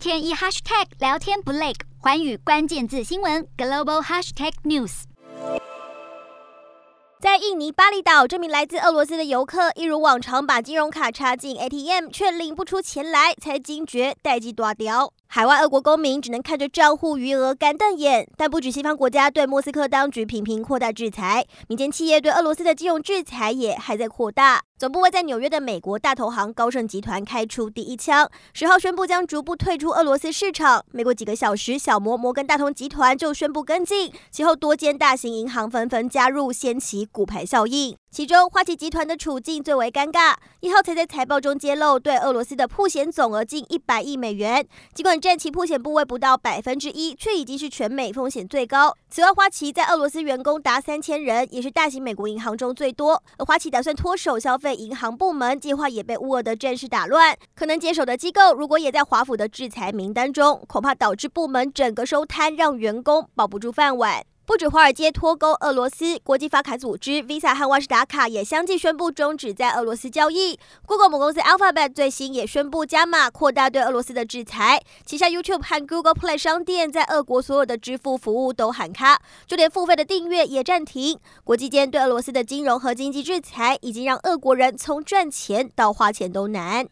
[0.00, 5.02] 天一 hashtag 聊天不累，寰宇关键字新闻 global hashtag news。
[7.20, 15.12] 在印尼巴厘岛，这名来自俄罗斯的游客一如往常把金融卡插进 ATM，却领不出钱来，才惊觉代志大条。
[15.26, 24.62] 海外俄国公民只能看着账户余额干瞪眼，但不止西方国家对莫斯科当局频频扩大制裁，民间企业对俄罗斯的金融制裁也还在扩大。
[24.80, 30.82] 总部位在纽约的美国大投行高盛集团开出第一枪，十号宣布将逐步退出俄罗斯市场。
[30.90, 37.94] 没过几个小时，小摩摩根大通集团就宣布跟进，其后多间大型银行纷纷加入，掀起骨牌效应。
[38.10, 40.34] 其中，花旗集团的处境最为尴尬。
[40.60, 48.96] 一号才在财报中揭露，对俄罗斯的曝险总额近一百亿美元，尽管占其曝险部位不到百分之一，却已经是全美风险最高。
[49.10, 53.22] 此外，花旗在俄罗斯员工达三千人，也是大型美国银行中最多。
[53.36, 57.36] 而花旗打算脱手消费银行部门，计划也被乌俄的战事打乱。
[57.54, 64.24] 可能接手的机构如果也在华府的制裁名单中，恐怕导致部门整个收摊，让员工保不住饭碗。
[64.50, 70.58] 不止华尔街脱钩俄罗斯，国际发卡组织 Visa 和万事达卡也相继宣布终止在俄罗斯交易。
[70.86, 81.16] Google 母公司 Alphabet 最新也宣布加码扩大对俄罗斯的制裁，旗下 YouTube 和 Google Play 商店在俄国所有的支付服务都喊卡，就连付费的订阅也暂停。
[81.44, 86.84] 国际间对俄罗斯的金融和经济制裁，已经让俄国人从赚钱到花钱都难。